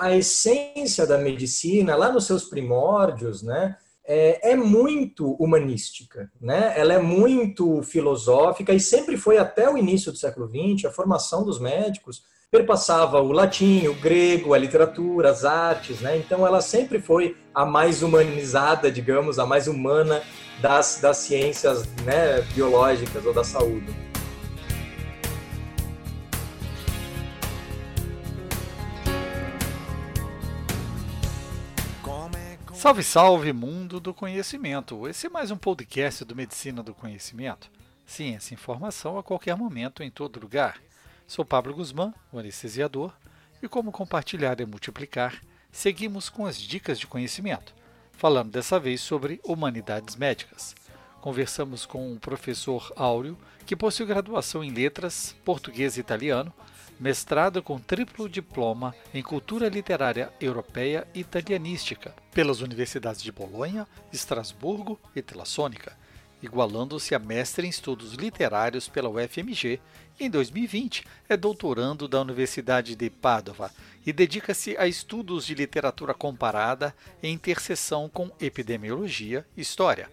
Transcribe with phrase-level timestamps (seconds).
[0.00, 6.74] a essência da medicina, lá nos seus primórdios, né, é, é, muito humanística, né?
[6.76, 11.42] Ela é muito filosófica e sempre foi até o início do século XX a formação
[11.42, 16.16] dos médicos perpassava o latim, o grego, a literatura, as artes, né?
[16.18, 20.22] Então ela sempre foi a mais humanizada, digamos, a mais humana
[20.60, 24.13] das, das ciências né, biológicas ou da saúde.
[32.84, 35.08] Salve, salve, mundo do conhecimento!
[35.08, 37.70] Esse é mais um podcast do Medicina do Conhecimento.
[38.04, 40.78] Ciência e informação a qualquer momento, em todo lugar.
[41.26, 43.10] Sou Pablo Guzmán, o anestesiador,
[43.62, 45.40] e como compartilhar e multiplicar,
[45.72, 47.74] seguimos com as dicas de conhecimento,
[48.12, 50.76] falando dessa vez sobre humanidades médicas.
[51.22, 56.52] Conversamos com o professor Áureo, que possui graduação em letras, português e italiano,
[56.98, 64.98] mestrado com triplo diploma em Cultura Literária Europeia e Italianística pelas universidades de Bolonha, Estrasburgo
[65.14, 65.96] e Telassônica,
[66.42, 69.80] igualando-se a mestre em Estudos Literários pela UFMG.
[70.20, 73.70] Em 2020, é doutorando da Universidade de Padova
[74.06, 80.10] e dedica-se a estudos de literatura comparada em interseção com epidemiologia e história.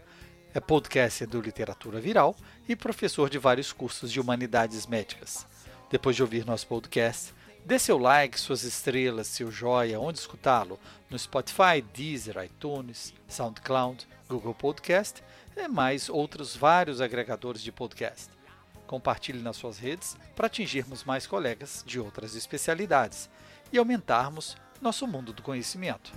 [0.54, 2.36] É podcaster do Literatura Viral
[2.68, 5.46] e professor de vários cursos de humanidades médicas.
[5.92, 7.34] Depois de ouvir nosso podcast,
[7.66, 10.80] dê seu like, suas estrelas, seu joia, onde escutá-lo?
[11.10, 15.22] No Spotify, Deezer, iTunes, SoundCloud, Google Podcast
[15.54, 18.30] e mais outros vários agregadores de podcast.
[18.88, 23.30] Compartilhe nas suas redes para atingirmos mais colegas de outras especialidades
[23.70, 26.14] e aumentarmos nosso mundo do conhecimento.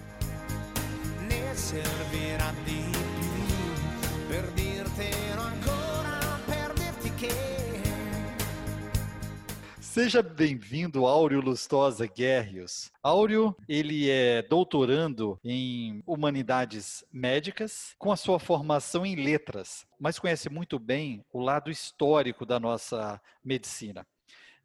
[9.94, 12.90] Seja bem-vindo, Áureo Lustosa Guerrios.
[13.00, 20.50] Áureo, ele é doutorando em Humanidades Médicas, com a sua formação em letras, mas conhece
[20.50, 24.04] muito bem o lado histórico da nossa medicina.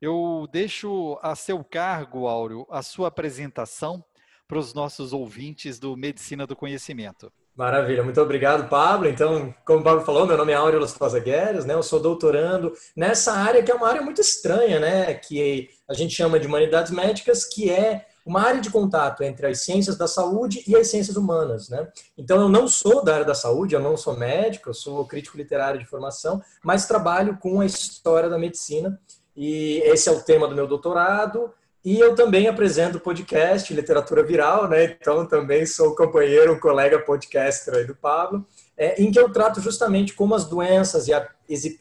[0.02, 4.04] Eu deixo a seu cargo, Áureo, a sua apresentação
[4.48, 7.32] para os nossos ouvintes do Medicina do Conhecimento.
[7.60, 9.10] Maravilha, muito obrigado, Pablo.
[9.10, 11.74] Então, como o Pablo falou, meu nome é Áureo Lustosa Guedes, né?
[11.74, 15.14] Eu sou doutorando nessa área que é uma área muito estranha, né?
[15.16, 19.60] Que a gente chama de humanidades médicas, que é uma área de contato entre as
[19.60, 21.86] ciências da saúde e as ciências humanas, né?
[22.18, 25.36] Então, eu não sou da área da saúde, eu não sou médico, eu sou crítico
[25.36, 28.98] literário de formação, mas trabalho com a história da medicina
[29.36, 31.54] e esse é o tema do meu doutorado.
[31.84, 34.84] E eu também apresento o podcast Literatura Viral, né?
[34.84, 38.46] Então também sou companheiro, colega podcaster aí do Pablo,
[38.78, 41.28] é, em que eu trato justamente como as doenças e a,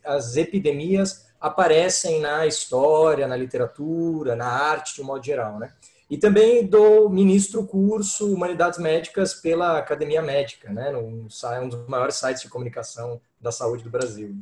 [0.05, 5.73] as epidemias aparecem na história, na literatura, na arte de um modo geral, né?
[6.11, 10.97] E também dou ministro curso Humanidades Médicas pela Academia Médica, né?
[10.97, 14.35] Um, um dos maiores sites de comunicação da saúde do Brasil.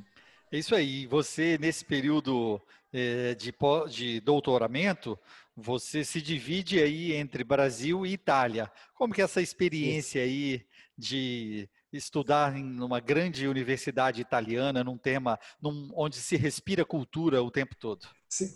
[0.52, 1.06] É isso aí.
[1.06, 2.60] Você nesse período
[2.92, 3.52] eh, de,
[3.90, 5.18] de doutoramento,
[5.56, 8.70] você se divide aí entre Brasil e Itália.
[8.94, 10.62] Como que é essa experiência aí
[10.96, 17.50] de estudar em uma grande universidade italiana, num tema num, onde se respira cultura o
[17.50, 18.06] tempo todo?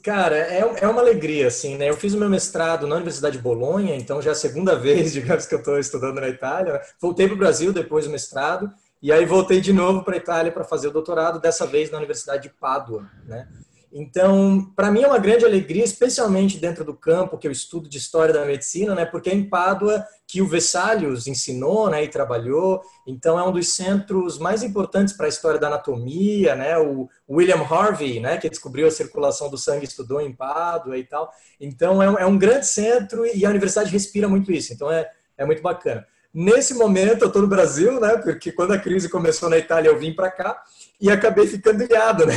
[0.03, 1.88] Cara, é, é uma alegria, assim, né?
[1.88, 5.12] Eu fiz o meu mestrado na Universidade de Bolonha, então já é a segunda vez,
[5.12, 6.81] digamos, que eu estou estudando na Itália.
[7.00, 10.53] Voltei para o Brasil depois do mestrado, e aí voltei de novo para a Itália
[10.53, 13.49] para fazer o doutorado, dessa vez na Universidade de Pádua, né?
[13.92, 17.98] Então, para mim é uma grande alegria, especialmente dentro do campo que eu estudo de
[17.98, 19.04] história da medicina, né?
[19.04, 22.80] Porque é em Pádua que o Vesalius ensinou, né, e trabalhou.
[23.04, 26.78] Então é um dos centros mais importantes para a história da anatomia, né?
[26.78, 31.32] O William Harvey, né, que descobriu a circulação do sangue, estudou em Pádua e tal.
[31.60, 34.72] Então é um, é um grande centro e a universidade respira muito isso.
[34.72, 36.06] Então é é muito bacana.
[36.32, 38.16] Nesse momento eu estou no Brasil, né?
[38.18, 40.62] Porque quando a crise começou na Itália eu vim para cá
[41.00, 42.34] e acabei ficando ilhado, né?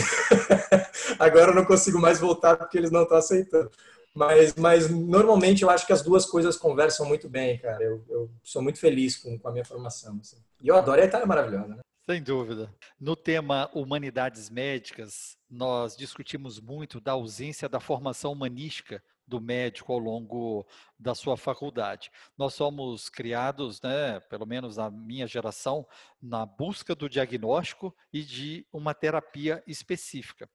[1.20, 3.70] Agora eu não consigo mais voltar porque eles não estão aceitando.
[4.16, 7.84] Mas, mas normalmente eu acho que as duas coisas conversam muito bem, cara.
[7.84, 10.18] Eu, eu sou muito feliz com, com a minha formação.
[10.22, 10.38] Assim.
[10.62, 11.80] E eu adoro a Itália maravilhosa, né?
[12.06, 12.70] Sem dúvida.
[13.00, 19.02] No tema Humanidades Médicas, nós discutimos muito da ausência da formação humanística
[19.34, 20.64] do médico ao longo
[21.00, 22.12] da sua faculdade.
[22.38, 25.88] Nós somos criados, né, pelo menos na minha geração,
[26.22, 30.48] na busca do diagnóstico e de uma terapia específica.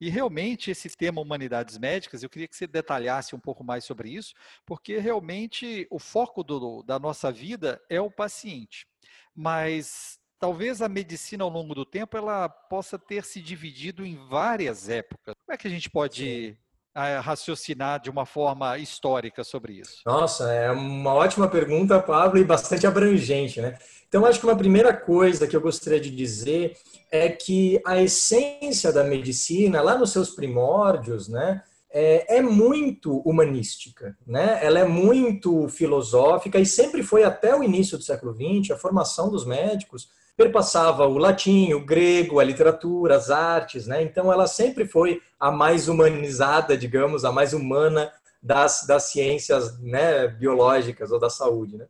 [0.00, 4.10] E realmente esse tema humanidades médicas, eu queria que você detalhasse um pouco mais sobre
[4.10, 4.34] isso,
[4.66, 8.84] porque realmente o foco do, da nossa vida é o paciente.
[9.32, 14.88] Mas talvez a medicina ao longo do tempo ela possa ter se dividido em várias
[14.88, 15.36] épocas.
[15.46, 16.58] Como é que a gente pode
[17.20, 20.02] raciocinar de uma forma histórica sobre isso?
[20.06, 23.76] Nossa, é uma ótima pergunta, Pablo, e bastante abrangente, né?
[24.08, 26.76] Então, acho que uma primeira coisa que eu gostaria de dizer
[27.10, 34.16] é que a essência da medicina, lá nos seus primórdios, né, é, é muito humanística,
[34.26, 34.58] né?
[34.60, 39.30] Ela é muito filosófica e sempre foi até o início do século XX a formação
[39.30, 44.02] dos médicos perpassava o latim, o grego, a literatura, as artes, né?
[44.02, 50.28] Então ela sempre foi a mais humanizada, digamos, a mais humana das, das ciências né,
[50.28, 51.86] biológicas ou da saúde, né?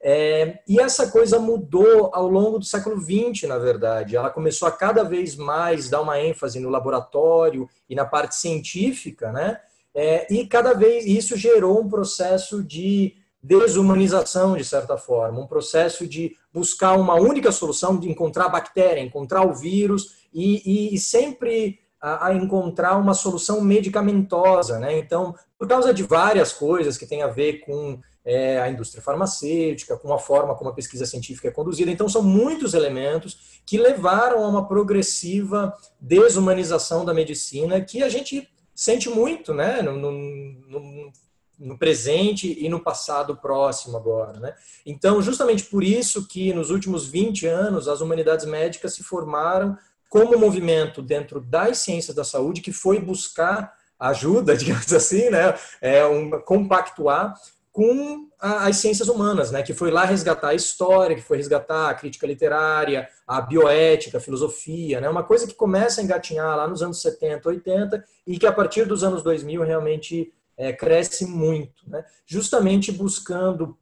[0.00, 4.16] É, e essa coisa mudou ao longo do século XX, na verdade.
[4.16, 9.32] Ela começou a cada vez mais dar uma ênfase no laboratório e na parte científica,
[9.32, 9.60] né?
[9.92, 16.06] É, e cada vez isso gerou um processo de desumanização, de certa forma, um processo
[16.06, 20.98] de buscar uma única solução, de encontrar a bactéria, encontrar o vírus e, e, e
[20.98, 24.78] sempre a, a, encontrar uma solução medicamentosa.
[24.78, 24.98] Né?
[24.98, 29.96] Então, por causa de várias coisas que têm a ver com é, a indústria farmacêutica,
[29.96, 31.90] com a forma como a pesquisa científica é conduzida.
[31.90, 38.48] Então, são muitos elementos que levaram a uma progressiva desumanização da medicina que a gente
[38.74, 39.80] sente muito né?
[39.80, 41.12] no, no, no
[41.58, 44.38] no presente e no passado próximo agora.
[44.38, 44.54] Né?
[44.86, 49.76] Então, justamente por isso que nos últimos 20 anos as humanidades médicas se formaram
[50.08, 55.54] como movimento dentro das ciências da saúde que foi buscar ajuda, digamos assim, né?
[55.80, 57.34] é, um, compactuar
[57.72, 59.62] com as ciências humanas, né?
[59.62, 64.20] que foi lá resgatar a história, que foi resgatar a crítica literária, a bioética, a
[64.20, 65.08] filosofia, né?
[65.08, 68.84] uma coisa que começa a engatinhar lá nos anos 70, 80 e que a partir
[68.84, 72.04] dos anos 2000 realmente é, cresce muito, né?
[72.26, 73.78] justamente buscando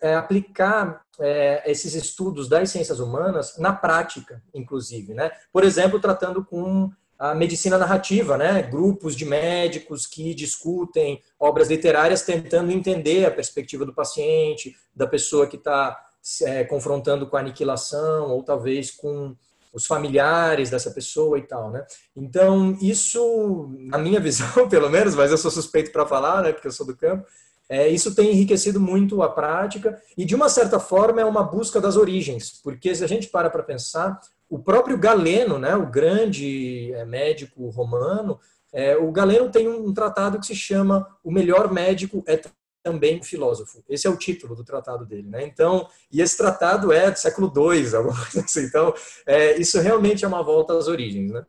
[0.00, 5.14] é, aplicar é, esses estudos das ciências humanas na prática, inclusive.
[5.14, 5.30] Né?
[5.52, 8.62] Por exemplo, tratando com a medicina narrativa, né?
[8.62, 15.46] grupos de médicos que discutem obras literárias tentando entender a perspectiva do paciente, da pessoa
[15.46, 15.96] que está
[16.42, 19.36] é, confrontando com a aniquilação, ou talvez com
[19.72, 21.84] os familiares dessa pessoa e tal, né?
[22.16, 26.68] Então, isso, na minha visão, pelo menos, mas eu sou suspeito para falar, né, porque
[26.68, 27.26] eu sou do campo,
[27.68, 31.80] é, isso tem enriquecido muito a prática e, de uma certa forma, é uma busca
[31.80, 34.18] das origens, porque se a gente para para pensar,
[34.48, 38.40] o próprio Galeno, né, o grande é, médico romano,
[38.72, 42.40] é, o Galeno tem um tratado que se chama O Melhor Médico é
[42.82, 43.82] também filósofo.
[43.88, 45.44] Esse é o título do tratado dele, né?
[45.44, 48.64] Então, e esse tratado é do século II, alguma coisa assim.
[48.64, 48.94] Então,
[49.26, 51.44] é, isso realmente é uma volta às origens, né?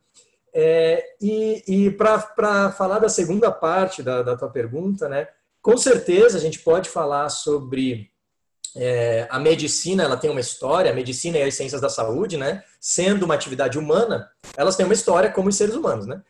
[0.53, 5.27] É, e e para falar da segunda parte da, da tua pergunta, né?
[5.61, 8.09] Com certeza a gente pode falar sobre
[8.75, 12.63] é, a medicina, ela tem uma história, a medicina e as ciências da saúde, né?
[12.79, 16.21] Sendo uma atividade humana, elas têm uma história como os seres humanos, né?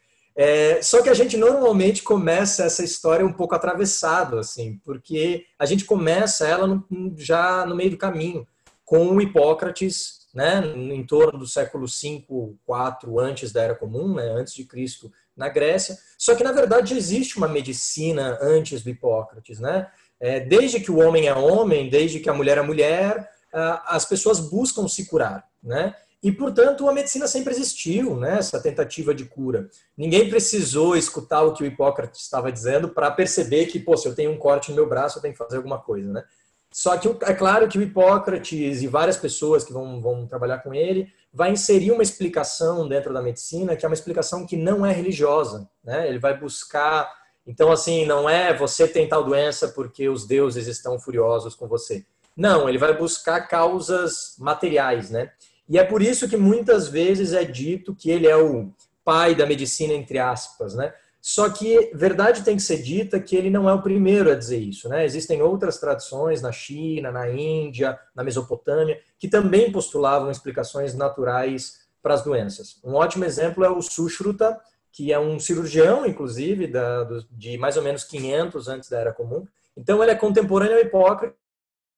[0.41, 5.65] É, só que a gente normalmente começa essa história um pouco atravessado, assim, porque a
[5.65, 6.85] gente começa ela no,
[7.17, 8.47] já no meio do caminho,
[8.85, 14.29] com o Hipócrates, né, em torno do século 5, 4 antes da Era Comum, né,
[14.29, 15.97] antes de Cristo, na Grécia.
[16.17, 19.59] Só que, na verdade, existe uma medicina antes do Hipócrates.
[19.59, 19.87] Né?
[20.21, 24.39] É, desde que o homem é homem, desde que a mulher é mulher, as pessoas
[24.39, 25.45] buscam se curar.
[25.61, 25.93] Né?
[26.21, 28.39] E, portanto, a medicina sempre existiu, né?
[28.39, 29.69] essa tentativa de cura.
[29.97, 34.13] Ninguém precisou escutar o que o Hipócrates estava dizendo para perceber que, pô, se eu
[34.13, 36.11] tenho um corte no meu braço, eu tenho que fazer alguma coisa.
[36.11, 36.23] Né?
[36.71, 40.73] Só que é claro que o Hipócrates e várias pessoas que vão, vão trabalhar com
[40.73, 44.91] ele vai inserir uma explicação dentro da medicina que é uma explicação que não é
[44.91, 45.69] religiosa.
[45.81, 46.07] Né?
[46.09, 47.09] Ele vai buscar.
[47.47, 52.05] Então, assim, não é você tem tal doença porque os deuses estão furiosos com você.
[52.35, 55.31] Não, ele vai buscar causas materiais, né?
[55.69, 58.73] E é por isso que muitas vezes é dito que ele é o
[59.05, 60.93] pai da medicina, entre aspas, né?
[61.21, 64.57] Só que verdade tem que ser dita que ele não é o primeiro a dizer
[64.57, 65.05] isso, né?
[65.05, 72.13] Existem outras tradições na China, na Índia, na Mesopotâmia, que também postulavam explicações naturais para
[72.13, 72.79] as doenças.
[72.83, 74.59] Um ótimo exemplo é o Sushruta,
[74.91, 79.45] que é um cirurgião, inclusive, da, de mais ou menos 500 antes da Era Comum.
[79.75, 81.37] Então, ele é contemporâneo ao Hipócrates,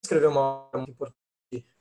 [0.03, 1.17] escreveu uma obra muito importante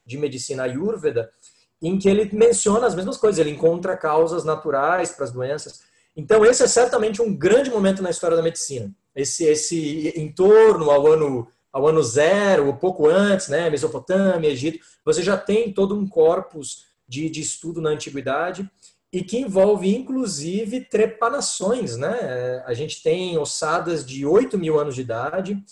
[0.04, 1.32] de medicina ayurveda,
[1.80, 5.80] em que ele menciona as mesmas coisas, ele encontra causas naturais para as doenças.
[6.14, 8.92] Então, esse é certamente um grande momento na história da medicina.
[9.14, 15.22] Esse, esse entorno ao ano, ao ano zero, ou pouco antes, né, Mesopotâmia, Egito, você
[15.22, 18.70] já tem todo um corpus de, de estudo na antiguidade
[19.12, 21.96] e que envolve, inclusive, trepanações.
[21.96, 22.62] Né?
[22.66, 25.62] A gente tem ossadas de 8 mil anos de idade,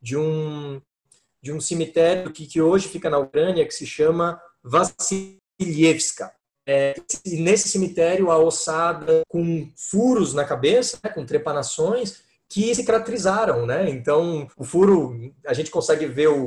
[0.00, 0.80] de um,
[1.42, 6.32] de um cemitério que, que hoje fica na Ucrânia, que se chama Vassilievska.
[6.66, 6.94] é,
[7.26, 13.88] nesse cemitério a ossada com furos na cabeça, né, com trepanações, que cicatrizaram, né?
[13.88, 16.42] Então, o furo, a gente consegue ver o,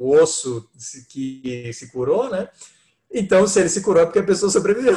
[0.00, 0.68] o osso
[1.08, 2.48] que se curou, né?
[3.12, 4.96] Então, se ele se curou é porque a pessoa sobreviveu.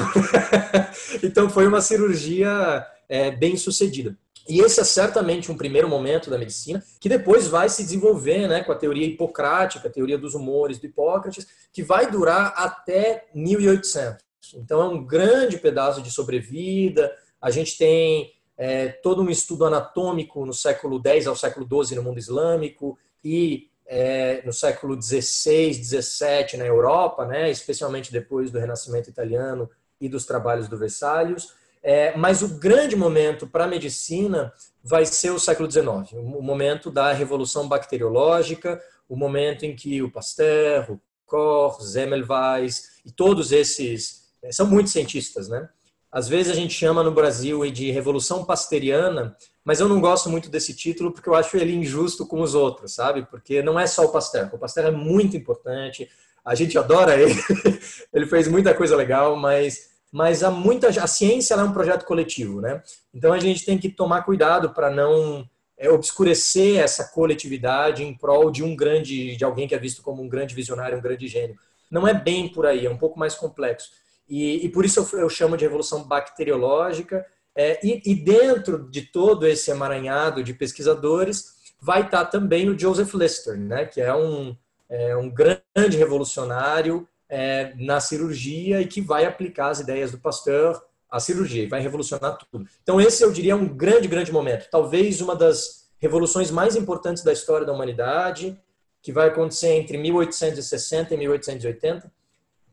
[1.23, 4.17] então, foi uma cirurgia é, bem sucedida.
[4.47, 8.63] E esse é certamente um primeiro momento da medicina, que depois vai se desenvolver né,
[8.63, 14.25] com a teoria hipocrática, a teoria dos humores do Hipócrates, que vai durar até 1800.
[14.55, 17.13] Então, é um grande pedaço de sobrevida.
[17.41, 22.03] A gente tem é, todo um estudo anatômico no século X ao século XII no
[22.03, 29.09] mundo islâmico e é, no século XVI, XVII na Europa, né, especialmente depois do Renascimento
[29.09, 31.53] italiano e dos trabalhos do Versalhes.
[31.83, 34.51] É, mas o grande momento para a medicina
[34.83, 40.11] vai ser o século XIX, o momento da revolução bacteriológica, o momento em que o
[40.11, 45.69] Pasteur, o Koch, Semmelweis e todos esses é, são muitos cientistas, né?
[46.11, 50.49] Às vezes a gente chama no Brasil de revolução pasteriana, mas eu não gosto muito
[50.49, 53.27] desse título porque eu acho ele injusto com os outros, sabe?
[53.29, 54.49] Porque não é só o Pasteur.
[54.53, 56.09] O Pasteur é muito importante,
[56.43, 57.35] a gente adora ele,
[58.13, 62.61] ele fez muita coisa legal, mas mas há muita a ciência é um projeto coletivo,
[62.61, 62.81] né?
[63.13, 65.47] Então a gente tem que tomar cuidado para não
[65.77, 70.23] é, obscurecer essa coletividade em prol de um grande, de alguém que é visto como
[70.23, 71.57] um grande visionário, um grande gênio.
[71.89, 73.91] Não é bem por aí, é um pouco mais complexo.
[74.27, 77.25] E, e por isso eu, eu, chamo de revolução bacteriológica.
[77.55, 83.13] É, e, e, dentro de todo esse emaranhado de pesquisadores vai estar também o Joseph
[83.13, 83.85] Lister, né?
[83.85, 84.55] Que é um,
[84.89, 90.81] é, um grande revolucionário é, na cirurgia e que vai aplicar as ideias do Pasteur
[91.09, 92.67] à cirurgia e vai revolucionar tudo.
[92.83, 94.67] Então esse eu diria um grande, grande momento.
[94.69, 98.59] Talvez uma das revoluções mais importantes da história da humanidade,
[99.01, 102.11] que vai acontecer entre 1860 e 1880,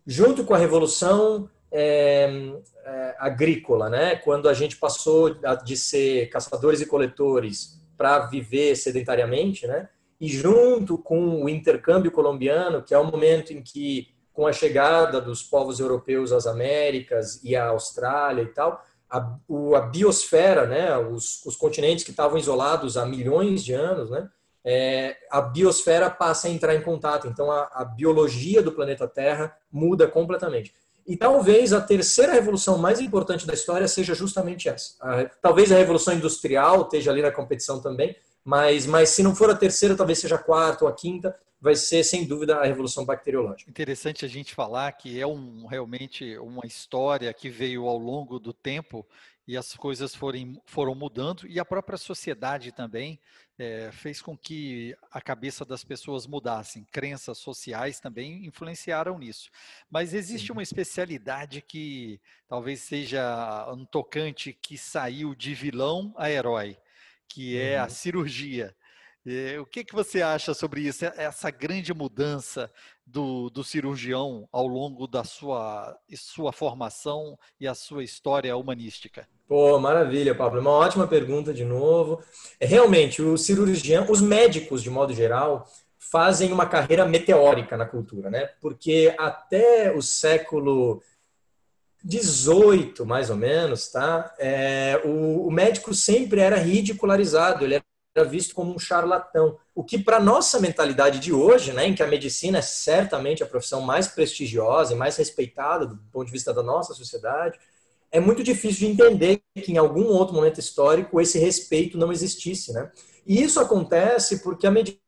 [0.07, 2.29] junto com a revolução é,
[2.85, 4.17] é, agrícola, né?
[4.17, 5.35] Quando a gente passou
[5.65, 9.89] de ser caçadores e coletores para viver sedentariamente, né?
[10.21, 15.21] E junto com o intercâmbio colombiano, que é o momento em que com a chegada
[15.21, 20.99] dos povos europeus às Américas e à Austrália e tal, a, o, a biosfera, né,
[20.99, 24.29] os, os, continentes que estavam isolados há milhões de anos, né,
[24.65, 27.29] é, a biosfera passa a entrar em contato.
[27.29, 30.75] Então, a, a, biologia do planeta Terra muda completamente.
[31.07, 34.95] E talvez a terceira revolução mais importante da história seja justamente essa.
[35.01, 39.51] A, talvez a revolução industrial esteja ali na competição também, mas, mas se não for
[39.51, 43.07] a terceira, talvez seja a quarta ou a quinta, vai ser, sem dúvida, a revolução
[43.07, 43.71] bacteriológica.
[43.71, 48.53] Interessante a gente falar que é um, realmente uma história que veio ao longo do
[48.53, 49.07] tempo
[49.49, 53.19] e as coisas forem, foram mudando e a própria sociedade também
[53.59, 56.87] é, fez com que a cabeça das pessoas mudassem.
[56.91, 59.51] Crenças sociais também influenciaram nisso.
[59.91, 66.77] Mas existe uma especialidade que talvez seja um tocante que saiu de vilão a herói,
[67.29, 67.91] que é a uhum.
[67.91, 68.75] cirurgia.
[69.27, 72.71] É, o que, que você acha sobre isso, essa grande mudança
[73.07, 79.27] do, do cirurgião ao longo da sua, sua formação e a sua história humanística?
[79.49, 80.61] Pô, maravilha, Pablo.
[80.61, 82.23] Uma ótima pergunta de novo.
[82.61, 85.67] É, realmente, o cirurgião, os médicos, de modo geral,
[85.99, 88.51] fazem uma carreira meteórica na cultura, né?
[88.61, 91.03] Porque até o século
[92.05, 94.35] 18, mais ou menos, tá?
[94.39, 97.83] É, o, o, médico sempre era ridicularizado, ele
[98.15, 99.57] era visto como um charlatão.
[99.75, 103.47] O que, para nossa mentalidade de hoje, né, em que a medicina é certamente a
[103.47, 107.59] profissão mais prestigiosa e mais respeitada do ponto de vista da nossa sociedade,
[108.13, 112.71] é muito difícil de entender que em algum outro momento histórico esse respeito não existisse.
[112.73, 112.93] Né?
[113.27, 115.01] E isso acontece porque a medicina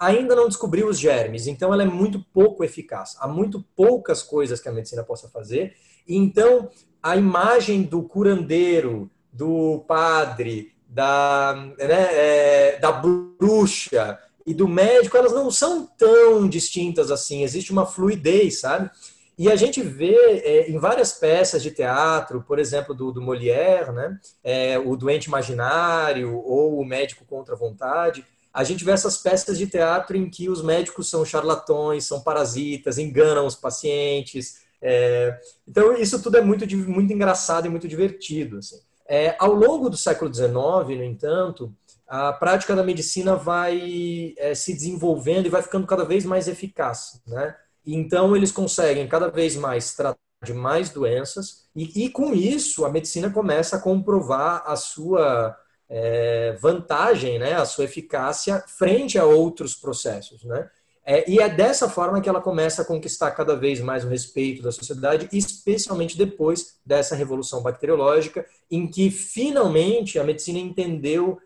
[0.00, 3.16] ainda não descobriu os germes, então ela é muito pouco eficaz.
[3.20, 5.76] Há muito poucas coisas que a medicina possa fazer,
[6.08, 6.68] então
[7.02, 15.32] a imagem do curandeiro, do padre, da, né, é, da bruxa e do médico, elas
[15.32, 17.42] não são tão distintas assim.
[17.42, 18.90] Existe uma fluidez, sabe?
[19.38, 23.90] E a gente vê é, em várias peças de teatro, por exemplo, do, do Molière,
[23.92, 24.18] né?
[24.44, 29.56] É, o Doente Imaginário ou o Médico contra a Vontade, a gente vê essas peças
[29.56, 34.60] de teatro em que os médicos são charlatões, são parasitas, enganam os pacientes.
[34.82, 38.58] É, então, isso tudo é muito, muito engraçado e muito divertido.
[38.58, 38.80] Assim.
[39.08, 41.72] É, ao longo do século XIX, no entanto,
[42.08, 47.22] a prática da medicina vai é, se desenvolvendo e vai ficando cada vez mais eficaz.
[47.26, 47.54] Né?
[47.86, 52.90] Então, eles conseguem cada vez mais tratar de mais doenças, e, e com isso a
[52.90, 55.56] medicina começa a comprovar a sua
[55.88, 60.42] é, vantagem, né, a sua eficácia frente a outros processos.
[60.42, 60.68] Né?
[61.04, 64.62] É, e é dessa forma que ela começa a conquistar cada vez mais o respeito
[64.62, 71.40] da sociedade, especialmente depois dessa revolução bacteriológica, em que finalmente a medicina entendeu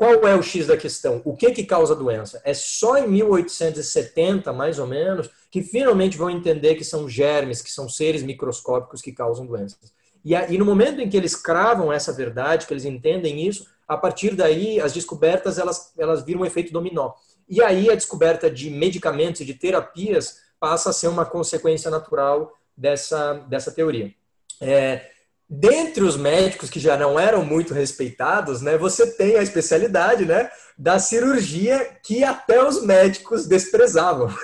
[0.00, 2.40] qual é o X da questão, o que que causa a doença.
[2.42, 7.70] É só em 1870, mais ou menos, que finalmente vão entender que são germes, que
[7.70, 9.92] são seres microscópicos que causam doenças.
[10.24, 13.96] E, e no momento em que eles cravam essa verdade, que eles entendem isso, a
[13.96, 17.12] partir daí as descobertas elas, elas viram um efeito dominó.
[17.50, 22.56] E aí a descoberta de medicamentos e de terapias passa a ser uma consequência natural
[22.76, 24.14] dessa, dessa teoria.
[24.60, 25.08] É,
[25.48, 30.48] dentre os médicos que já não eram muito respeitados, né, você tem a especialidade né,
[30.78, 34.32] da cirurgia que até os médicos desprezavam.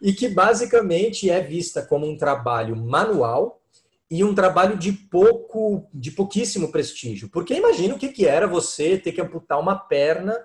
[0.00, 3.60] e que basicamente é vista como um trabalho manual
[4.10, 7.28] e um trabalho de pouco, de pouquíssimo prestígio.
[7.28, 10.36] Porque imagina o que, que era você ter que amputar uma perna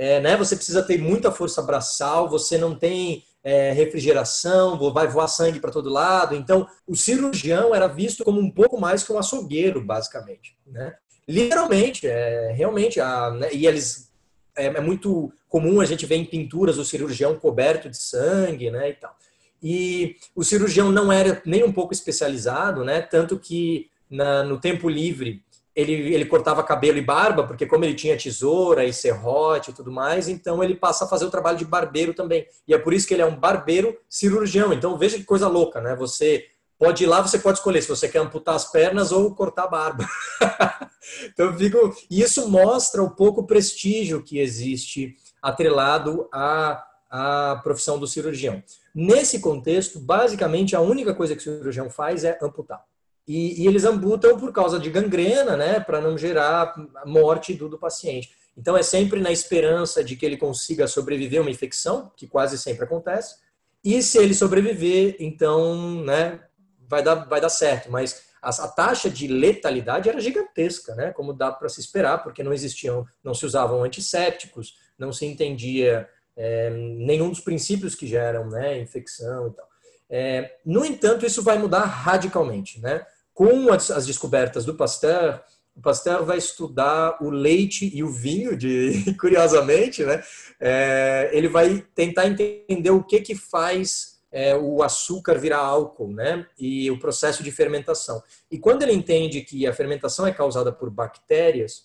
[0.00, 5.28] é, né, você precisa ter muita força braçal, você não tem é, refrigeração, vai voar
[5.28, 6.34] sangue para todo lado.
[6.34, 10.56] Então, o cirurgião era visto como um pouco mais que um açougueiro, basicamente.
[10.66, 10.94] Né?
[11.28, 14.10] Literalmente, é, realmente, a, né, e eles
[14.56, 18.88] é, é, muito comum a gente ver em pinturas o cirurgião coberto de sangue, né,
[18.88, 19.14] e tal.
[19.62, 24.88] E o cirurgião não era nem um pouco especializado, né, tanto que na, no tempo
[24.88, 25.42] livre
[25.80, 29.90] ele, ele cortava cabelo e barba, porque como ele tinha tesoura e serrote e tudo
[29.90, 32.46] mais, então ele passa a fazer o trabalho de barbeiro também.
[32.66, 34.72] E é por isso que ele é um barbeiro cirurgião.
[34.72, 35.94] Então veja que coisa louca, né?
[35.96, 36.46] Você
[36.78, 39.68] pode ir lá, você pode escolher se você quer amputar as pernas ou cortar a
[39.68, 40.08] barba.
[41.26, 48.62] então fico, isso mostra o pouco prestígio que existe atrelado à, à profissão do cirurgião.
[48.94, 52.82] Nesse contexto, basicamente a única coisa que o cirurgião faz é amputar.
[53.26, 56.74] E, e eles amputam por causa de gangrena, né, para não gerar
[57.06, 58.30] morte do, do paciente.
[58.56, 62.58] Então é sempre na esperança de que ele consiga sobreviver a uma infecção, que quase
[62.58, 63.36] sempre acontece.
[63.82, 66.40] E se ele sobreviver, então, né,
[66.86, 67.90] vai dar, vai dar certo.
[67.90, 72.42] Mas a, a taxa de letalidade era gigantesca, né, como dá para se esperar, porque
[72.42, 78.48] não existiam, não se usavam antissépticos, não se entendia é, nenhum dos princípios que geram,
[78.48, 79.69] né, infecção e tal.
[80.10, 83.06] É, no entanto, isso vai mudar radicalmente, né?
[83.40, 85.42] com as, as descobertas do Pasteur,
[85.74, 90.22] o Pasteur vai estudar o leite e o vinho, de, curiosamente, né?
[90.60, 96.46] É, ele vai tentar entender o que que faz é, o açúcar virar álcool, né?
[96.58, 98.22] E o processo de fermentação.
[98.50, 101.84] E quando ele entende que a fermentação é causada por bactérias,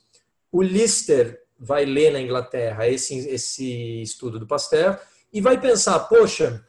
[0.52, 5.00] o Lister vai ler na Inglaterra esse, esse estudo do Pasteur
[5.32, 6.66] e vai pensar, poxa,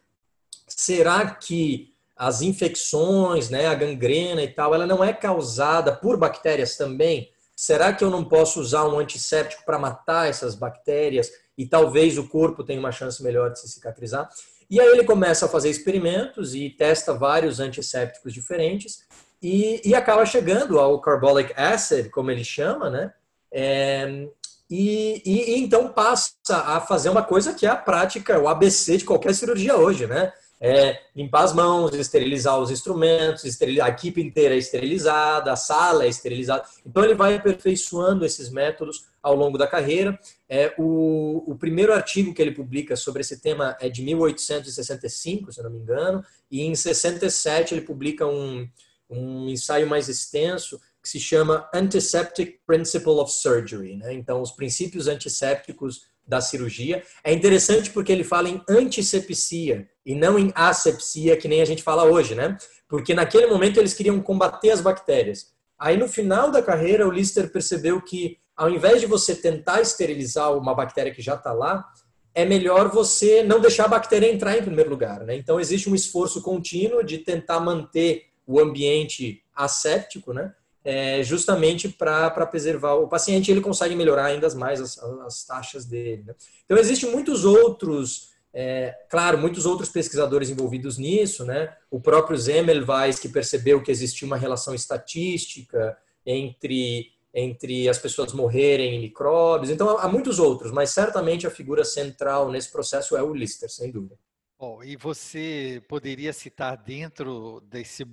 [0.66, 6.76] será que as infecções, né, a gangrena e tal, ela não é causada por bactérias
[6.76, 7.30] também?
[7.54, 12.28] Será que eu não posso usar um antisséptico para matar essas bactérias e talvez o
[12.28, 14.28] corpo tenha uma chance melhor de se cicatrizar?
[14.68, 19.06] E aí ele começa a fazer experimentos e testa vários antissépticos diferentes
[19.42, 23.12] e, e acaba chegando ao carbolic acid, como ele chama, né?
[23.52, 24.26] É,
[24.68, 28.96] e, e, e, então passa a fazer uma coisa que é a prática, o ABC
[28.96, 30.32] de qualquer cirurgia hoje, né?
[30.60, 36.04] É, limpar as mãos, esterilizar os instrumentos, esterilizar, a equipe inteira é esterilizada, a sala
[36.04, 36.64] é esterilizada.
[36.84, 40.18] Então ele vai aperfeiçoando esses métodos ao longo da carreira.
[40.48, 45.62] É, o, o primeiro artigo que ele publica sobre esse tema é de 1865, se
[45.62, 48.66] não me engano, e em 67 ele publica um,
[49.10, 54.12] um ensaio mais extenso que se chama Antiseptic Principle of Surgery, né?
[54.12, 57.02] então os princípios antissépticos da cirurgia.
[57.22, 61.82] É interessante porque ele fala em antisepsia e não em asepsia, que nem a gente
[61.82, 62.56] fala hoje, né?
[62.88, 65.54] Porque naquele momento eles queriam combater as bactérias.
[65.78, 70.56] Aí no final da carreira, o Lister percebeu que ao invés de você tentar esterilizar
[70.56, 71.86] uma bactéria que já está lá,
[72.34, 75.20] é melhor você não deixar a bactéria entrar em primeiro lugar.
[75.20, 75.36] Né?
[75.36, 80.54] Então existe um esforço contínuo de tentar manter o ambiente asséptico, né?
[80.86, 84.96] É, justamente para preservar o paciente, ele consegue melhorar ainda mais as,
[85.26, 86.22] as taxas dele.
[86.24, 86.34] Né?
[86.64, 91.76] Então, existem muitos outros, é, claro, muitos outros pesquisadores envolvidos nisso, né?
[91.90, 98.94] O próprio Semmelweis, que percebeu que existia uma relação estatística entre, entre as pessoas morrerem
[98.94, 99.70] em micróbios.
[99.70, 103.90] Então, há muitos outros, mas certamente a figura central nesse processo é o Lister, sem
[103.90, 104.16] dúvida.
[104.56, 108.06] Bom, e você poderia citar dentro desse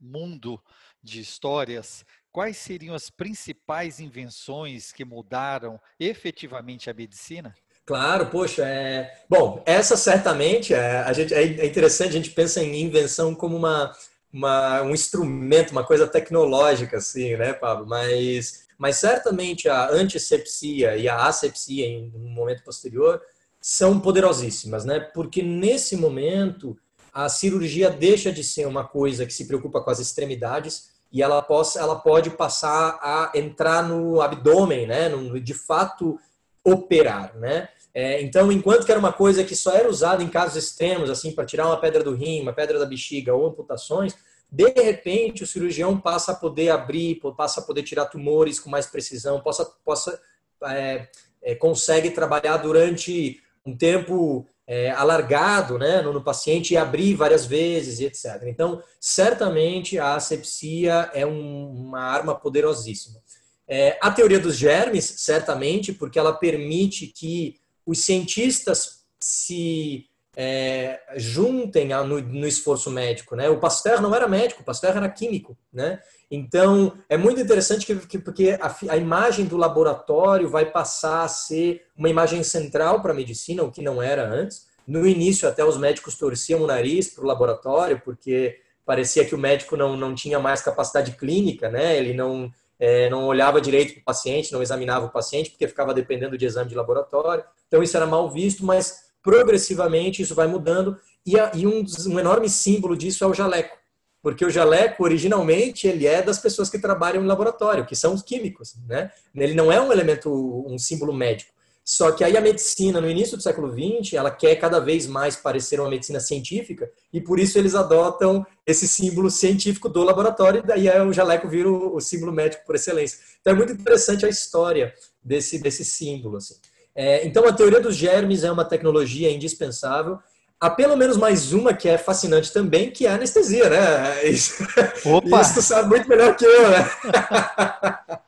[0.00, 0.62] mundo
[1.02, 7.54] de histórias quais seriam as principais invenções que mudaram efetivamente a medicina?
[7.84, 9.24] Claro, poxa, é...
[9.28, 13.92] bom, essa certamente é, a gente, é interessante, a gente pensa em invenção como uma,
[14.32, 17.86] uma, um instrumento, uma coisa tecnológica, assim, né, Pablo?
[17.86, 23.20] Mas, mas certamente a antisepsia e a asepsia em um momento posterior
[23.60, 25.00] são poderosíssimas, né?
[25.00, 26.78] Porque nesse momento
[27.12, 31.42] a cirurgia deixa de ser uma coisa que se preocupa com as extremidades e ela,
[31.42, 35.08] possa, ela pode passar a entrar no abdômen, né?
[35.08, 36.18] No, de fato
[36.64, 37.68] operar, né?
[37.92, 41.32] É, então, enquanto que era uma coisa que só era usada em casos extremos, assim,
[41.32, 44.14] para tirar uma pedra do rim, uma pedra da bexiga ou amputações,
[44.50, 48.86] de repente o cirurgião passa a poder abrir, passa a poder tirar tumores com mais
[48.86, 50.20] precisão, possa, possa
[50.64, 51.08] é,
[51.42, 57.44] é, consegue trabalhar durante um tempo é, alargado né, no, no, paciente e abrir várias
[57.44, 58.44] vezes e etc.
[58.46, 63.20] Então, certamente a asepsia é um, uma arma poderosíssima.
[63.66, 70.06] É, a teoria dos germes, certamente, porque ela permite que os cientistas se
[70.42, 73.36] é, juntem no, no, esforço médico.
[73.36, 73.50] Né?
[73.50, 75.54] O Pasteur não era médico, o Pasteur era químico.
[75.70, 76.00] Né?
[76.30, 81.28] Então, é muito interessante que, que porque a, a, imagem do laboratório vai passar a
[81.28, 84.66] ser uma imagem central para a medicina, o que não era antes.
[84.86, 89.38] No início, até os médicos torciam o nariz para o laboratório, porque parecia que o
[89.38, 91.98] médico não, não tinha mais capacidade clínica, né?
[91.98, 95.92] ele não, é, não olhava direito para o paciente, não examinava o paciente, porque ficava
[95.92, 97.44] dependendo de exame de laboratório.
[97.68, 100.96] Então, isso era mal visto, mas progressivamente isso vai mudando.
[101.24, 103.80] E, a, e um, um enorme símbolo disso é o jaleco
[104.22, 108.22] porque o jaleco originalmente ele é das pessoas que trabalham em laboratório, que são os
[108.22, 109.10] químicos, né?
[109.34, 110.30] Ele não é um elemento,
[110.66, 111.52] um símbolo médico.
[111.82, 115.34] Só que aí a medicina, no início do século XX, ela quer cada vez mais
[115.34, 120.66] parecer uma medicina científica e por isso eles adotam esse símbolo científico do laboratório e
[120.66, 123.18] daí o jaleco vira o, símbolo médico por excelência.
[123.40, 126.36] Então é muito interessante a história desse, desse símbolo.
[126.36, 126.54] Assim.
[127.00, 130.18] É, então a teoria dos germes é uma tecnologia indispensável
[130.60, 134.24] Há pelo menos mais uma que é fascinante também, que é a anestesia, né?
[134.28, 134.62] Isso,
[135.06, 135.40] Opa.
[135.40, 136.90] isso tu sabe muito melhor que eu, né?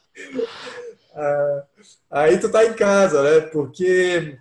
[1.14, 1.64] Ah,
[2.10, 3.40] aí tu tá em casa, né?
[3.48, 4.38] Porque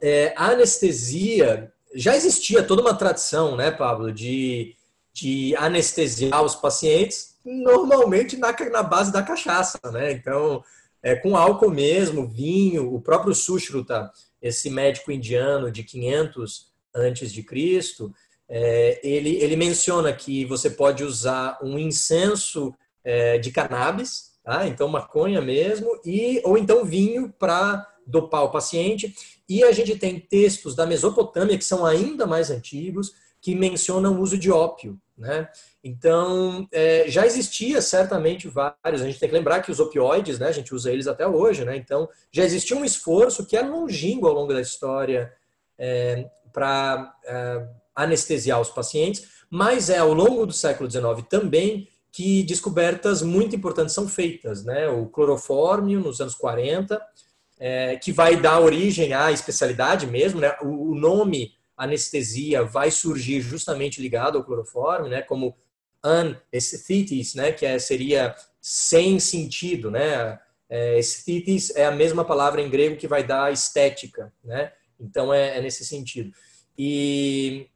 [0.00, 4.76] é, a anestesia já existia toda uma tradição, né, Pablo, de,
[5.12, 10.12] de anestesiar os pacientes, normalmente na, na base da cachaça, né?
[10.12, 10.62] Então,
[11.06, 14.10] é, com álcool mesmo, vinho, o próprio Sushruta,
[14.42, 18.12] esse médico indiano de 500 antes de Cristo,
[18.48, 24.66] é, ele, ele menciona que você pode usar um incenso é, de cannabis, tá?
[24.66, 29.14] então maconha mesmo, e ou então vinho para dopar o paciente.
[29.48, 34.20] E a gente tem textos da Mesopotâmia que são ainda mais antigos, que mencionam o
[34.22, 35.00] uso de ópio.
[35.16, 35.48] Né?
[35.82, 39.00] Então, é, já existia certamente vários.
[39.00, 41.64] A gente tem que lembrar que os opioides, né, a gente usa eles até hoje.
[41.64, 41.76] Né?
[41.76, 45.32] Então, já existia um esforço que é longínquo ao longo da história
[45.78, 52.42] é, para é, anestesiar os pacientes, mas é ao longo do século XIX também que
[52.44, 54.88] descobertas muito importantes são feitas, né?
[54.88, 56.98] O clorofórmio nos anos 40,
[57.58, 60.56] é, que vai dar origem à especialidade mesmo, né?
[60.62, 65.22] O, o nome anestesia vai surgir justamente ligado ao clorofórmio, né?
[65.22, 65.56] Como
[66.02, 67.52] anesthetis, né?
[67.52, 70.38] Que é, seria sem sentido, né?
[70.68, 70.98] É,
[71.74, 74.72] é a mesma palavra em grego que vai dar estética, né?
[74.98, 76.32] Então é, é nesse sentido.
[76.78, 77.68] E,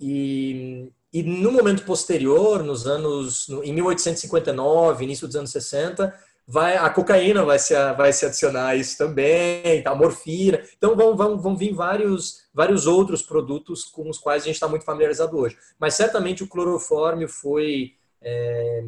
[0.00, 6.12] e, e no momento posterior, nos anos, no, em 1859, início dos anos 60,
[6.46, 10.62] vai, a cocaína vai se, vai se adicionar a isso também, a morfina.
[10.76, 14.68] Então vão, vão, vão vir vários, vários outros produtos com os quais a gente está
[14.68, 15.56] muito familiarizado hoje.
[15.78, 18.84] Mas certamente o clorofórmio foi é,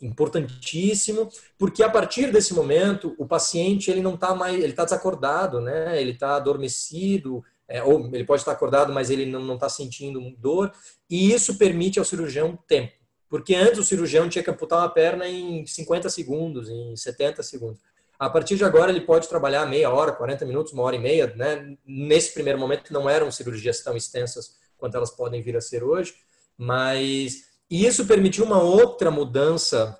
[0.00, 1.28] importantíssimo,
[1.58, 6.00] porque a partir desse momento o paciente ele não está mais, ele está desacordado, né?
[6.00, 10.72] Ele está adormecido, é, ou ele pode estar acordado, mas ele não está sentindo dor,
[11.10, 12.92] e isso permite ao cirurgião tempo.
[13.38, 17.80] Porque antes o cirurgião tinha que amputar uma perna em 50 segundos, em 70 segundos.
[18.18, 21.32] A partir de agora ele pode trabalhar meia hora, 40 minutos, uma hora e meia.
[21.36, 21.76] Né?
[21.84, 26.14] Nesse primeiro momento não eram cirurgias tão extensas quanto elas podem vir a ser hoje,
[26.56, 29.98] mas isso permitiu uma outra mudança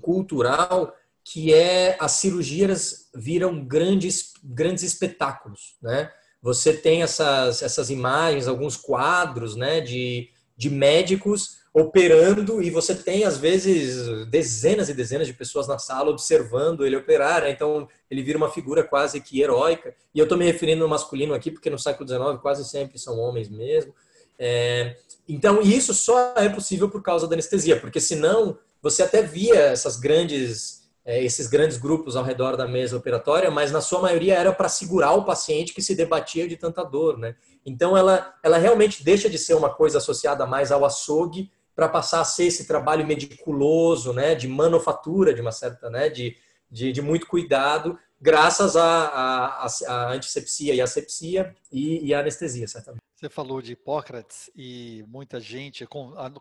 [0.00, 6.10] cultural que é as cirurgias viram grandes grandes espetáculos, né?
[6.42, 13.24] você tem essas, essas imagens, alguns quadros né, de, de médicos operando e você tem,
[13.24, 17.42] às vezes, dezenas e dezenas de pessoas na sala observando ele operar.
[17.42, 17.50] Né?
[17.50, 19.94] Então, ele vira uma figura quase que heróica.
[20.12, 23.18] E eu estou me referindo ao masculino aqui, porque no século XIX quase sempre são
[23.18, 23.94] homens mesmo.
[24.38, 24.96] É,
[25.28, 29.96] então, isso só é possível por causa da anestesia, porque senão você até via essas
[29.96, 34.52] grandes é, esses grandes grupos ao redor da mesa operatória, mas na sua maioria era
[34.52, 37.34] para segurar o paciente que se debatia de tanta dor, né?
[37.64, 42.20] Então ela, ela realmente deixa de ser uma coisa associada mais ao açougue para passar
[42.20, 46.36] a ser esse trabalho meticuloso, né, de manufatura de uma certa, né, de,
[46.70, 49.66] de, de muito cuidado graças à,
[50.12, 53.00] antisepsia e asepsia e, e à anestesia, certamente.
[53.16, 55.86] Você falou de Hipócrates e muita gente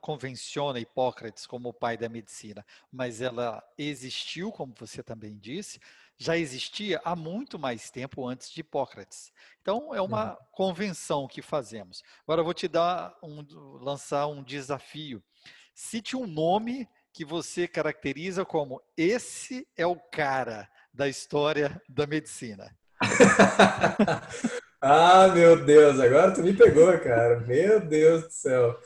[0.02, 5.80] convenciona Hipócrates como o pai da medicina, mas ela existiu, como você também disse,
[6.20, 9.32] já existia há muito mais tempo antes de Hipócrates.
[9.62, 10.38] Então é uma uhum.
[10.52, 12.04] convenção que fazemos.
[12.24, 13.46] Agora eu vou te dar um,
[13.82, 15.24] lançar um desafio.
[15.74, 22.76] Cite um nome que você caracteriza como esse é o cara da história da medicina.
[24.82, 27.40] ah, meu Deus, agora tu me pegou, cara.
[27.42, 28.78] Meu Deus do céu.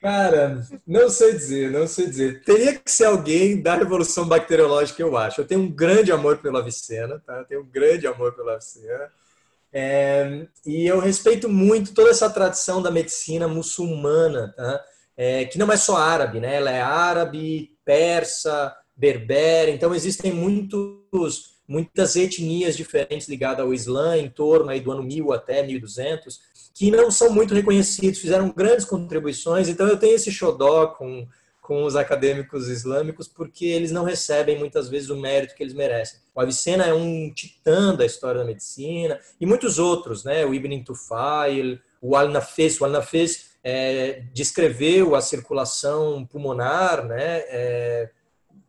[0.00, 2.42] Cara, não sei dizer, não sei dizer.
[2.42, 5.42] Teria que ser alguém da revolução bacteriológica, eu acho.
[5.42, 7.38] Eu tenho um grande amor pela Avicena, tá?
[7.38, 9.10] Eu tenho um grande amor pela Avicena.
[9.70, 14.82] É, e eu respeito muito toda essa tradição da medicina muçulmana, tá?
[15.14, 16.56] É, que não é só árabe, né?
[16.56, 19.68] Ela é árabe, persa, berber.
[19.68, 25.30] Então existem muitos, muitas etnias diferentes ligadas ao Islã em torno aí do ano 1000
[25.30, 26.40] até 1200
[26.80, 29.68] que não são muito reconhecidos, fizeram grandes contribuições.
[29.68, 31.28] Então eu tenho esse xodó com,
[31.60, 36.18] com os acadêmicos islâmicos porque eles não recebem muitas vezes o mérito que eles merecem.
[36.34, 40.46] O Avicena é um titã da história da medicina e muitos outros, né?
[40.46, 42.80] O Ibn Tufail, o Al-Nafis.
[42.80, 47.42] O Al-Nafis é, descreveu a circulação pulmonar, né?
[47.48, 48.10] É,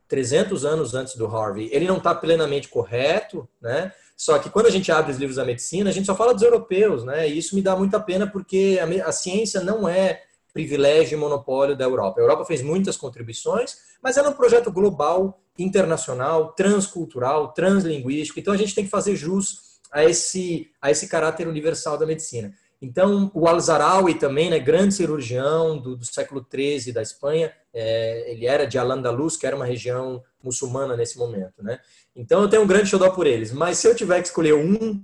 [0.10, 1.70] 300 anos antes do Harvey.
[1.72, 3.94] Ele não está plenamente correto, né?
[4.22, 6.44] Só que quando a gente abre os livros da medicina, a gente só fala dos
[6.44, 7.28] europeus, né?
[7.28, 10.22] E isso me dá muita pena porque a, a ciência não é
[10.54, 12.20] privilégio e monopólio da Europa.
[12.20, 18.40] A Europa fez muitas contribuições, mas ela é um projeto global, internacional, transcultural, translinguístico.
[18.40, 22.54] Então a gente tem que fazer jus a esse, a esse caráter universal da medicina.
[22.80, 28.46] Então, o Al-Zarawi também, né, grande cirurgião do, do século XIII da Espanha, é, ele
[28.46, 31.62] era de Al-Andalus, que era uma região muçulmana nesse momento.
[31.64, 31.80] Né?
[32.16, 33.52] Então, eu tenho um grande xodó por eles.
[33.52, 35.02] Mas se eu tiver que escolher um,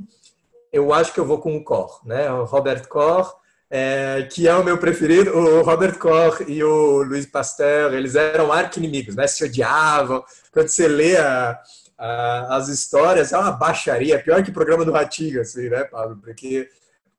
[0.72, 2.32] eu acho que eu vou com o Koch, né?
[2.32, 3.32] o Robert Koch,
[3.70, 5.32] é, que é o meu preferido.
[5.32, 9.28] O Robert Koch e o Louis Pasteur, eles eram arqui-inimigos, né?
[9.28, 10.24] se odiavam.
[10.52, 11.60] Quando você lê a,
[11.98, 16.18] a, as histórias, é uma baixaria, pior que o programa do Ratinho, assim, né, Pablo?
[16.18, 16.70] Porque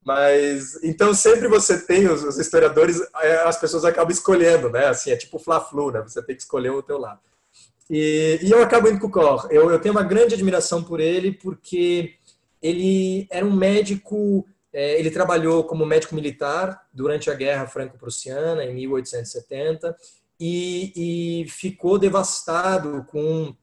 [0.04, 4.86] mas então sempre você tem os, os, historiadores, é, as pessoas acabam escolhendo, né?
[4.86, 6.00] Assim, é tipo fla-flu, né?
[6.00, 7.20] Você tem que escolher o teu lado.
[7.90, 9.46] E, e eu acabo indo com o Koch.
[9.50, 12.14] Eu, eu, tenho uma grande admiração por ele porque
[12.62, 18.74] ele era um médico, é, ele trabalhou como médico militar durante a Guerra Franco-Prussiana em
[18.74, 19.96] 1870
[20.38, 23.54] e, e ficou devastado com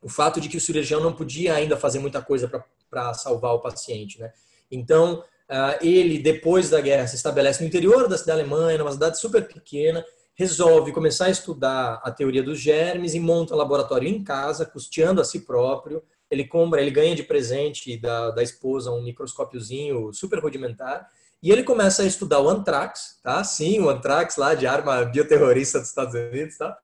[0.00, 2.50] o fato de que o cirurgião não podia ainda fazer muita coisa
[2.90, 4.32] para salvar o paciente, né?
[4.70, 9.20] Então ah, ele, depois da guerra, se estabelece no interior da cidade alemã, numa cidade
[9.20, 14.22] super pequena, resolve começar a estudar a teoria dos germes e monta um laboratório em
[14.22, 16.02] casa, custeando a si próprio.
[16.30, 21.08] Ele compra, ele ganha de presente da, da esposa um microscópiozinho super rudimentar
[21.44, 23.44] e ele começa a estudar o antrax, tá?
[23.44, 26.78] Sim, o antrax lá de arma bioterrorista dos Estados Unidos, tá?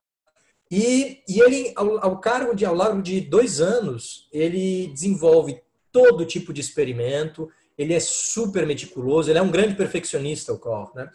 [0.69, 5.59] E, e ele, ao, ao cargo de, ao largo de dois anos, ele desenvolve
[5.91, 10.95] todo tipo de experimento, ele é super meticuloso, ele é um grande perfeccionista, o Koch,
[10.95, 11.09] né?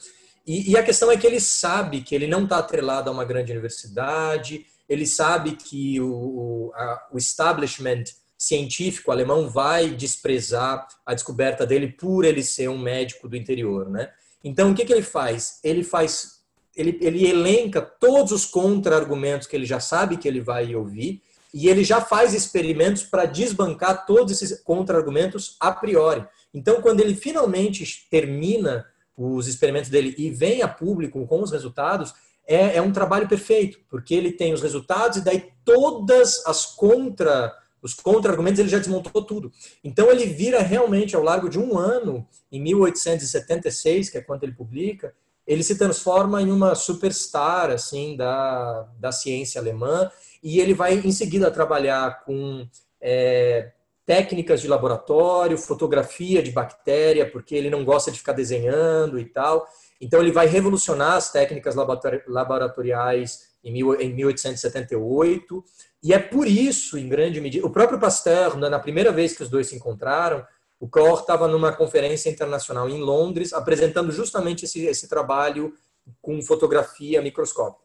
[0.46, 3.24] E, e a questão é que ele sabe que ele não está atrelado a uma
[3.24, 8.04] grande universidade, ele sabe que o, a, o establishment
[8.38, 14.11] científico alemão vai desprezar a descoberta dele por ele ser um médico do interior, né?
[14.44, 15.59] Então, o que, que ele faz?
[15.64, 16.40] Ele faz,
[16.76, 21.20] ele, ele elenca todos os contra-argumentos que ele já sabe que ele vai ouvir
[21.52, 26.24] e ele já faz experimentos para desbancar todos esses contra-argumentos a priori.
[26.54, 32.12] Então, quando ele finalmente termina os experimentos dele e vem a público com os resultados,
[32.46, 37.52] é, é um trabalho perfeito, porque ele tem os resultados e daí todas as contra
[37.83, 39.52] os contra-argumentos ele já desmontou tudo.
[39.85, 44.52] Então ele vira realmente ao largo de um ano, em 1876, que é quando ele
[44.52, 45.14] publica,
[45.46, 50.11] ele se transforma em uma superstar assim da, da ciência alemã
[50.42, 52.66] e ele vai em seguida trabalhar com
[53.00, 53.70] é,
[54.07, 59.66] técnicas de laboratório, fotografia de bactéria, porque ele não gosta de ficar desenhando e tal.
[60.01, 65.64] Então, ele vai revolucionar as técnicas laboratoriais em 1878.
[66.05, 69.49] E é por isso, em grande medida, o próprio Pasteur, na primeira vez que os
[69.49, 70.47] dois se encontraram,
[70.79, 75.75] o Koch estava numa conferência internacional em Londres, apresentando justamente esse, esse trabalho
[76.23, 77.85] com fotografia microscópica.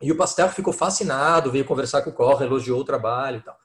[0.00, 3.56] E o Pasteur ficou fascinado, veio conversar com o Koch, elogiou o trabalho e tal.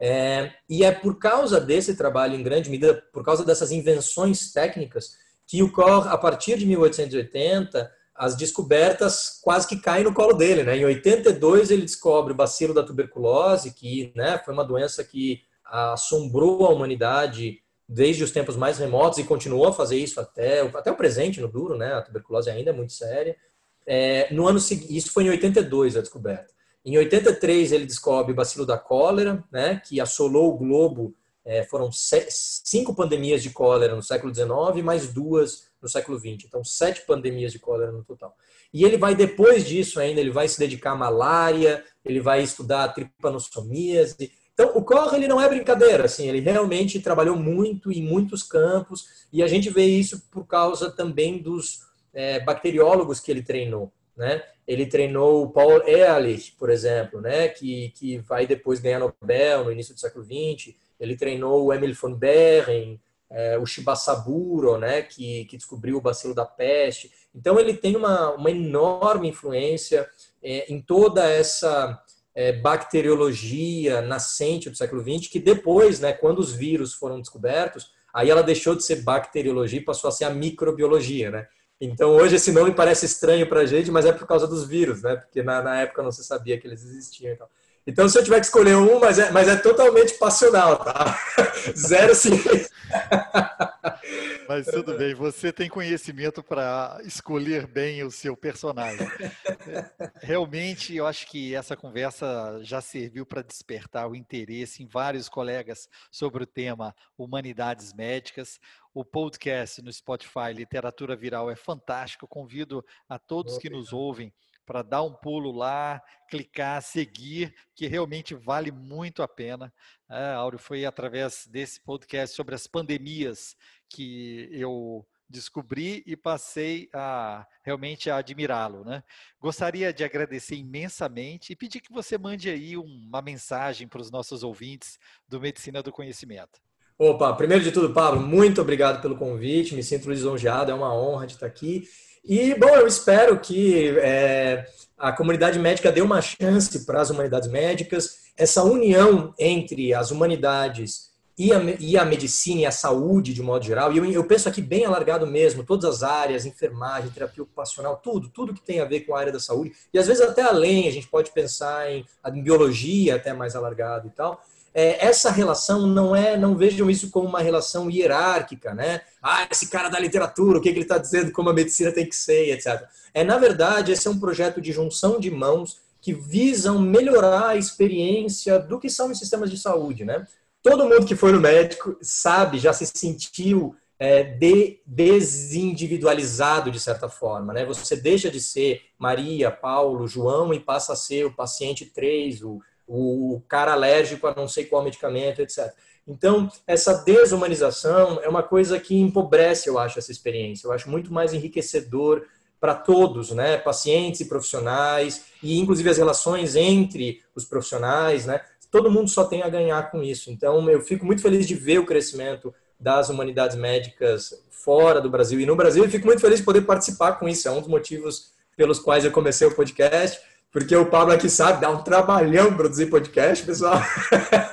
[0.00, 5.10] É, e é por causa desse trabalho, em grande medida, por causa dessas invenções técnicas,
[5.46, 10.62] que o Koch, a partir de 1880, as descobertas quase que caem no colo dele.
[10.62, 10.78] Né?
[10.78, 16.66] Em 82, ele descobre o bacilo da tuberculose, que né, foi uma doença que assombrou
[16.66, 17.58] a humanidade
[17.88, 21.48] desde os tempos mais remotos e continuou a fazer isso até, até o presente, no
[21.48, 21.92] duro, né?
[21.92, 23.36] A tuberculose ainda é muito séria.
[23.84, 26.52] É, no ano isso foi em 82 a descoberta.
[26.84, 29.80] Em 83 ele descobre o bacilo da cólera, né?
[29.86, 31.14] Que assolou o globo.
[31.44, 36.44] É, foram cinco pandemias de cólera no século 19 mais duas no século 20.
[36.44, 38.34] Então sete pandemias de cólera no total.
[38.72, 42.84] E ele vai depois disso ainda, ele vai se dedicar à malária, ele vai estudar
[42.84, 48.02] a tripanossomíase, então, o Koch, ele não é brincadeira, assim, ele realmente trabalhou muito em
[48.02, 51.78] muitos campos, e a gente vê isso por causa também dos
[52.12, 53.90] é, bacteriólogos que ele treinou,
[54.20, 54.42] né?
[54.68, 57.48] Ele treinou o Paul Ehrlich, por exemplo, né?
[57.48, 60.74] Que, que vai depois ganhar Nobel no início do século XX.
[61.00, 65.00] Ele treinou o Emil von Behring, é, o Shibasaburo, né?
[65.00, 67.10] Que, que descobriu o bacilo da peste.
[67.34, 70.06] Então, ele tem uma, uma enorme influência
[70.42, 71.98] é, em toda essa
[72.34, 78.28] é, bacteriologia nascente do século XX, que depois, né, quando os vírus foram descobertos, aí
[78.28, 81.48] ela deixou de ser bacteriologia e passou a ser a microbiologia, né?
[81.80, 85.02] Então hoje esse nome parece estranho para a gente, mas é por causa dos vírus,
[85.02, 85.16] né?
[85.16, 87.32] Porque na, na época não se sabia que eles existiam.
[87.32, 87.46] Então.
[87.86, 91.18] então se eu tiver que escolher um, mas é, mas é totalmente passional, tá?
[91.74, 92.68] Zero ciência.
[94.48, 99.06] Mas tudo bem, você tem conhecimento para escolher bem o seu personagem.
[100.20, 105.88] Realmente, eu acho que essa conversa já serviu para despertar o interesse em vários colegas
[106.10, 108.58] sobre o tema humanidades médicas.
[108.92, 112.26] O podcast no Spotify Literatura Viral é fantástico.
[112.26, 114.32] Convido a todos que nos ouvem
[114.66, 119.72] para dar um pulo lá, clicar, seguir, que realmente vale muito a pena.
[120.08, 123.56] É, Áureo, foi através desse podcast sobre as pandemias
[123.88, 129.02] que eu descobri e passei a realmente a admirá-lo, né?
[129.40, 134.42] Gostaria de agradecer imensamente e pedir que você mande aí uma mensagem para os nossos
[134.42, 134.98] ouvintes
[135.28, 136.60] do Medicina do Conhecimento.
[137.02, 141.26] Opa, primeiro de tudo, Pablo, muito obrigado pelo convite, me sinto lisonjeado, é uma honra
[141.26, 141.88] de estar aqui.
[142.22, 144.66] E, bom, eu espero que é,
[144.98, 151.08] a comunidade médica dê uma chance para as humanidades médicas, essa união entre as humanidades
[151.38, 154.46] e a, e a medicina e a saúde, de modo geral, e eu, eu penso
[154.46, 158.84] aqui bem alargado mesmo, todas as áreas, enfermagem, terapia ocupacional, tudo, tudo que tem a
[158.84, 161.90] ver com a área da saúde, e às vezes até além, a gente pode pensar
[161.90, 166.88] em, em biologia até mais alargado e tal, é, essa relação não é, não vejam
[166.88, 169.00] isso como uma relação hierárquica, né?
[169.22, 172.08] Ah, esse cara da literatura, o que, que ele está dizendo, como a medicina tem
[172.08, 172.82] que ser, etc.
[173.12, 177.56] É, na verdade, esse é um projeto de junção de mãos que visam melhorar a
[177.56, 180.26] experiência do que são os sistemas de saúde, né?
[180.62, 187.08] Todo mundo que foi no médico sabe, já se sentiu é, de, desindividualizado de certa
[187.08, 187.66] forma, né?
[187.66, 192.60] Você deixa de ser Maria, Paulo, João e passa a ser o paciente 3, o
[192.92, 195.72] o cara alérgico a não sei qual medicamento, etc.
[196.06, 200.66] Então, essa desumanização é uma coisa que empobrece, eu acho, essa experiência.
[200.66, 202.26] Eu acho muito mais enriquecedor
[202.58, 203.56] para todos, né?
[203.58, 208.40] Pacientes e profissionais, e inclusive as relações entre os profissionais, né?
[208.72, 210.30] Todo mundo só tem a ganhar com isso.
[210.30, 215.38] Então, eu fico muito feliz de ver o crescimento das humanidades médicas fora do Brasil
[215.38, 217.46] e no Brasil, e fico muito feliz de poder participar com isso.
[217.46, 220.20] É um dos motivos pelos quais eu comecei o podcast
[220.52, 223.80] porque o Pablo aqui sabe, dá um trabalhão produzir podcast, pessoal.